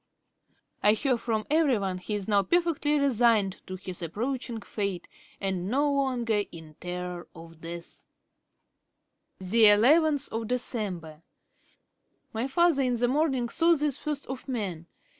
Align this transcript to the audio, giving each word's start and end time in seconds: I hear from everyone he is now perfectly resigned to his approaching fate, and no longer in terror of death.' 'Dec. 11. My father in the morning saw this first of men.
I 0.81 0.93
hear 0.93 1.15
from 1.15 1.45
everyone 1.51 1.99
he 1.99 2.15
is 2.15 2.27
now 2.27 2.41
perfectly 2.41 2.99
resigned 2.99 3.61
to 3.67 3.75
his 3.75 4.01
approaching 4.01 4.59
fate, 4.59 5.07
and 5.39 5.69
no 5.69 5.93
longer 5.93 6.43
in 6.51 6.75
terror 6.79 7.27
of 7.35 7.61
death.' 7.61 8.07
'Dec. 9.41 9.75
11. 9.75 11.23
My 12.33 12.47
father 12.47 12.81
in 12.81 12.95
the 12.95 13.07
morning 13.07 13.47
saw 13.49 13.75
this 13.75 13.99
first 13.99 14.25
of 14.25 14.47
men. 14.47 14.87